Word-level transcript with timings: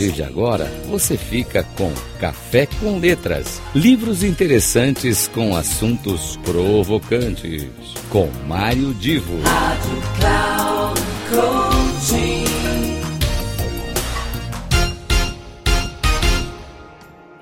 partir 0.00 0.12
de 0.12 0.22
agora, 0.22 0.64
você 0.88 1.16
fica 1.16 1.62
com 1.76 1.92
Café 2.18 2.66
com 2.66 2.98
Letras. 2.98 3.60
Livros 3.74 4.22
interessantes 4.24 5.28
com 5.28 5.54
assuntos 5.54 6.38
provocantes. 6.38 7.68
Com 8.08 8.30
Mário 8.46 8.94
Divo. 8.94 9.38
Rádio 9.42 10.02
Cloud 10.18 11.00
Coaching. 11.28 12.44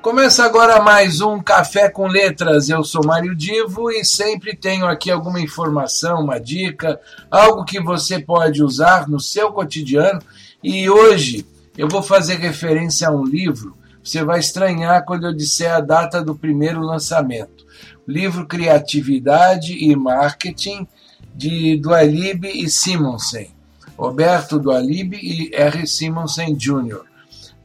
Começa 0.00 0.44
agora 0.44 0.80
mais 0.80 1.20
um 1.20 1.42
Café 1.42 1.90
com 1.90 2.06
Letras. 2.06 2.70
Eu 2.70 2.82
sou 2.82 3.04
Mário 3.04 3.36
Divo 3.36 3.90
e 3.90 4.02
sempre 4.02 4.56
tenho 4.56 4.86
aqui 4.86 5.10
alguma 5.10 5.40
informação, 5.40 6.22
uma 6.22 6.38
dica, 6.38 6.98
algo 7.30 7.66
que 7.66 7.80
você 7.80 8.18
pode 8.18 8.62
usar 8.62 9.06
no 9.08 9.20
seu 9.20 9.52
cotidiano. 9.52 10.20
E 10.64 10.88
hoje 10.88 11.44
eu 11.76 11.88
vou 11.88 12.02
fazer 12.02 12.36
referência 12.36 13.08
a 13.08 13.10
um 13.10 13.24
livro. 13.24 13.76
Você 14.02 14.24
vai 14.24 14.38
estranhar 14.38 15.04
quando 15.04 15.26
eu 15.26 15.34
disser 15.34 15.72
a 15.72 15.80
data 15.80 16.22
do 16.22 16.34
primeiro 16.34 16.80
lançamento. 16.80 17.66
O 18.06 18.10
livro 18.10 18.46
Criatividade 18.46 19.72
e 19.72 19.94
Marketing 19.96 20.86
de 21.34 21.76
Dualib 21.76 22.44
e 22.46 22.68
Simonsen. 22.70 23.50
Roberto 23.96 24.58
Dualib 24.58 25.14
e 25.14 25.50
R. 25.54 25.86
Simonsen 25.86 26.54
Jr. 26.54 27.02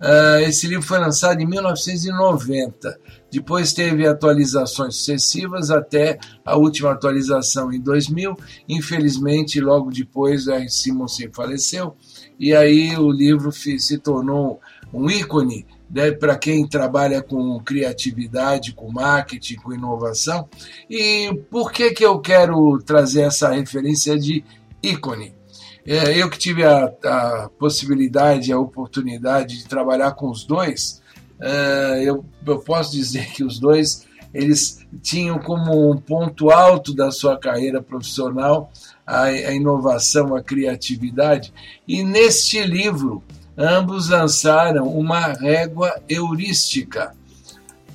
Uh, 0.01 0.39
esse 0.47 0.65
livro 0.67 0.83
foi 0.83 0.97
lançado 0.97 1.39
em 1.41 1.45
1990. 1.45 2.99
Depois 3.31 3.71
teve 3.71 4.07
atualizações 4.07 4.95
sucessivas 4.95 5.69
até 5.69 6.17
a 6.43 6.57
última 6.57 6.91
atualização 6.91 7.71
em 7.71 7.79
2000. 7.79 8.35
Infelizmente, 8.67 9.61
logo 9.61 9.91
depois, 9.91 10.47
a 10.47 10.67
Simonsen 10.67 11.29
faleceu 11.31 11.95
e 12.39 12.55
aí 12.55 12.97
o 12.97 13.11
livro 13.11 13.51
se 13.51 13.97
tornou 13.99 14.59
um 14.91 15.07
ícone 15.07 15.67
né, 15.87 16.11
para 16.11 16.35
quem 16.35 16.67
trabalha 16.67 17.21
com 17.21 17.59
criatividade, 17.59 18.73
com 18.73 18.91
marketing, 18.91 19.57
com 19.57 19.71
inovação. 19.71 20.49
E 20.89 21.31
por 21.51 21.71
que, 21.71 21.91
que 21.91 22.03
eu 22.03 22.19
quero 22.19 22.79
trazer 22.79 23.21
essa 23.21 23.49
referência 23.51 24.17
de 24.17 24.43
ícone? 24.81 25.35
É, 25.85 26.15
eu 26.17 26.29
que 26.29 26.37
tive 26.37 26.63
a, 26.63 26.91
a, 27.03 27.49
possibilidade, 27.57 28.51
a 28.51 28.59
oportunidade 28.59 29.57
de 29.57 29.67
trabalhar 29.67 30.11
com 30.11 30.29
os 30.29 30.43
dois, 30.43 31.01
é, 31.39 32.03
eu, 32.03 32.23
eu 32.45 32.59
posso 32.59 32.91
dizer 32.91 33.31
que 33.31 33.43
os 33.43 33.59
dois 33.59 34.05
eles 34.33 34.79
tinham 35.01 35.39
como 35.39 35.91
um 35.91 35.97
ponto 35.97 36.49
alto 36.49 36.93
da 36.93 37.11
sua 37.11 37.37
carreira 37.37 37.81
profissional 37.81 38.71
a, 39.05 39.23
a 39.23 39.53
inovação, 39.53 40.35
a 40.35 40.41
criatividade. 40.41 41.53
E 41.87 42.03
neste 42.03 42.63
livro, 42.63 43.21
ambos 43.57 44.09
lançaram 44.09 44.87
uma 44.87 45.33
régua 45.33 45.93
heurística. 46.07 47.13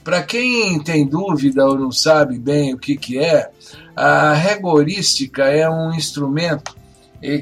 Para 0.04 0.22
quem 0.22 0.78
tem 0.80 1.06
dúvida 1.06 1.66
ou 1.66 1.78
não 1.78 1.90
sabe 1.90 2.38
bem 2.38 2.74
o 2.74 2.78
que, 2.78 2.96
que 2.96 3.18
é, 3.18 3.50
a 3.94 4.34
régua 4.34 4.72
heurística 4.72 5.44
é 5.44 5.68
um 5.68 5.92
instrumento 5.94 6.76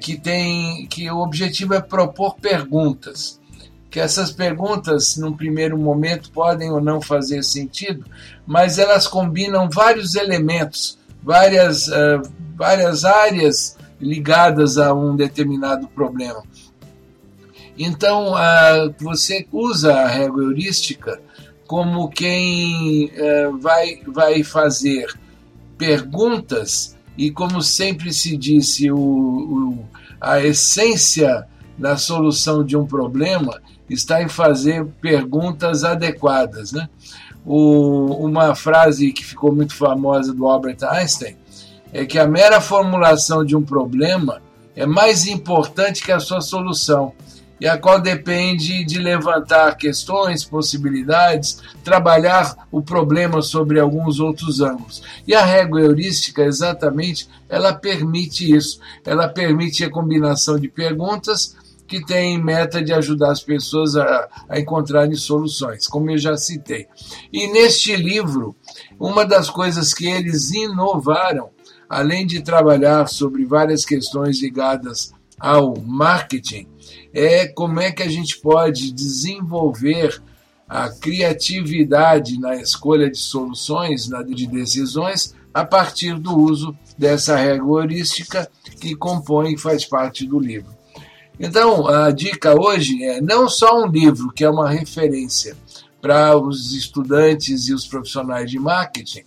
que 0.01 0.19
tem 0.19 0.87
que 0.87 1.11
o 1.11 1.19
objetivo 1.19 1.75
é 1.75 1.81
propor 1.81 2.37
perguntas. 2.37 3.41
Que 3.91 4.01
essas 4.01 4.33
perguntas, 4.33 5.17
num 5.17 5.37
primeiro 5.37 5.79
momento, 5.79 6.31
podem 6.31 6.71
ou 6.71 6.81
não 6.81 7.01
fazer 7.01 7.45
sentido, 7.45 8.05
mas 8.47 8.79
elas 8.79 9.07
combinam 9.07 9.69
vários 9.71 10.15
elementos, 10.17 10.99
várias, 11.23 11.87
uh, 11.89 12.23
várias 12.57 13.05
áreas 13.05 13.77
ligadas 14.01 14.79
a 14.79 14.93
um 14.93 15.15
determinado 15.15 15.87
problema. 15.89 16.43
Então, 17.79 18.33
uh, 18.33 18.95
você 18.99 19.47
usa 19.53 19.93
a 19.95 20.09
régua 20.09 20.43
heurística 20.43 21.21
como 21.67 22.09
quem 22.09 23.07
uh, 23.07 23.59
vai, 23.59 24.01
vai 24.07 24.43
fazer 24.43 25.07
perguntas 25.79 26.97
e 27.17 27.31
como 27.31 27.63
sempre 27.63 28.13
se 28.13 28.37
disse, 28.37 28.91
o, 28.91 28.99
o, 28.99 29.85
a 30.21 30.41
essência 30.41 31.47
da 31.79 31.97
solução 31.97 32.65
de 32.65 32.77
um 32.77 32.87
problema 32.87 33.61
está 33.89 34.23
em 34.23 34.29
fazer 34.29 34.87
perguntas 35.01 35.85
adequadas. 35.85 36.73
Né? 36.73 36.89
O, 37.45 38.27
uma 38.27 38.55
frase 38.55 39.13
que 39.13 39.25
ficou 39.25 39.55
muito 39.55 39.75
famosa 39.75 40.33
do 40.33 40.47
Albert 40.47 40.79
Einstein 40.83 41.37
é 41.93 42.05
que 42.05 42.19
a 42.19 42.27
mera 42.27 42.61
formulação 42.61 43.45
de 43.45 43.55
um 43.55 43.63
problema 43.63 44.43
é 44.75 44.85
mais 44.85 45.27
importante 45.27 46.03
que 46.03 46.11
a 46.11 46.19
sua 46.19 46.41
solução 46.41 47.13
e 47.61 47.67
a 47.67 47.79
qual 47.79 48.01
depende 48.01 48.85
de 48.85 48.99
levantar 48.99 49.77
questões, 49.77 50.45
possibilidades, 50.45 51.61
trabalhar 51.83 52.67
o 52.71 52.83
problema 52.83 53.41
sobre 53.43 53.79
alguns 53.79 54.21
outros 54.21 54.61
ângulos. 54.61 55.03
E 55.27 55.35
a 55.35 55.45
régua 55.45 55.81
heurística, 55.81 56.43
exatamente, 56.43 57.29
ela 57.49 57.73
permite 57.73 58.55
isso. 58.55 58.81
Ela 59.05 59.29
permite 59.29 59.85
a 59.85 59.91
combinação 59.91 60.59
de 60.59 60.69
perguntas 60.69 61.57
que 61.87 62.05
tem 62.05 62.43
meta 62.43 62.83
de 62.83 62.93
ajudar 62.93 63.31
as 63.31 63.43
pessoas 63.43 63.95
a, 63.95 64.29
a 64.49 64.59
encontrarem 64.59 65.15
soluções, 65.15 65.87
como 65.87 66.11
eu 66.11 66.19
já 66.19 66.37
citei. 66.37 66.87
E 67.33 67.47
neste 67.53 67.95
livro, 67.95 68.57
uma 68.99 69.25
das 69.25 69.51
coisas 69.51 69.93
que 69.93 70.07
eles 70.07 70.51
inovaram, 70.51 71.51
além 71.89 72.27
de 72.27 72.43
trabalhar 72.43 73.07
sobre 73.07 73.45
várias 73.45 73.85
questões 73.85 74.41
ligadas 74.41 75.13
ao 75.39 75.77
marketing, 75.81 76.67
é 77.13 77.47
como 77.47 77.81
é 77.81 77.93
que 77.93 78.03
a 78.03 78.09
gente 78.09 78.39
pode 78.39 78.93
desenvolver 78.93 80.23
a 80.69 80.89
criatividade 80.89 82.39
na 82.39 82.57
escolha 82.57 83.11
de 83.11 83.19
soluções, 83.19 84.09
na 84.09 84.23
de 84.23 84.47
decisões, 84.47 85.35
a 85.53 85.65
partir 85.65 86.19
do 86.19 86.37
uso 86.37 86.77
dessa 86.99 87.37
regra 87.37 87.65
heurística 87.65 88.51
que 88.81 88.97
compõe 88.97 89.55
e 89.55 89.59
faz 89.59 89.85
parte 89.85 90.27
do 90.27 90.39
livro. 90.39 90.73
Então, 91.39 91.87
a 91.87 92.11
dica 92.11 92.59
hoje 92.59 93.05
é 93.05 93.21
não 93.21 93.49
só 93.49 93.83
um 93.83 93.87
livro 93.87 94.33
que 94.33 94.45
é 94.45 94.51
uma 94.51 94.71
referência 94.71 95.57
para 96.01 96.37
os 96.37 96.73
estudantes 96.75 97.69
e 97.69 97.75
os 97.75 97.87
profissionais 97.87 98.51
de 98.51 98.59
marketing, 98.59 99.25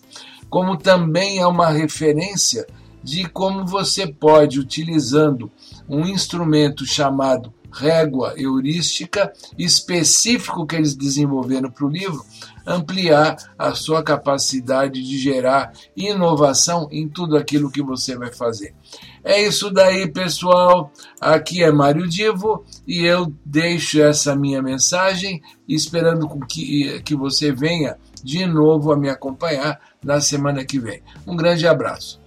como 0.49 0.77
também 0.77 1.39
é 1.39 1.47
uma 1.47 1.69
referência 1.69 2.67
de 3.07 3.25
como 3.29 3.65
você 3.65 4.05
pode, 4.05 4.59
utilizando 4.59 5.49
um 5.87 6.05
instrumento 6.05 6.85
chamado 6.85 7.53
régua 7.71 8.33
heurística 8.35 9.31
específico 9.57 10.65
que 10.65 10.75
eles 10.75 10.93
desenvolveram 10.93 11.71
para 11.71 11.85
o 11.85 11.89
livro, 11.89 12.21
ampliar 12.65 13.37
a 13.57 13.73
sua 13.73 14.03
capacidade 14.03 15.01
de 15.01 15.17
gerar 15.17 15.71
inovação 15.95 16.89
em 16.91 17.07
tudo 17.07 17.37
aquilo 17.37 17.71
que 17.71 17.81
você 17.81 18.17
vai 18.17 18.33
fazer. 18.33 18.75
É 19.23 19.41
isso 19.41 19.71
daí, 19.71 20.11
pessoal. 20.11 20.91
Aqui 21.21 21.63
é 21.63 21.71
Mário 21.71 22.09
Divo 22.09 22.65
e 22.85 23.05
eu 23.05 23.33
deixo 23.45 24.01
essa 24.01 24.35
minha 24.35 24.61
mensagem, 24.61 25.41
esperando 25.65 26.27
que, 26.45 27.01
que 27.03 27.15
você 27.15 27.53
venha 27.53 27.97
de 28.21 28.45
novo 28.45 28.91
a 28.91 28.97
me 28.97 29.07
acompanhar 29.07 29.79
na 30.03 30.19
semana 30.19 30.65
que 30.65 30.77
vem. 30.77 31.01
Um 31.25 31.37
grande 31.37 31.65
abraço. 31.65 32.26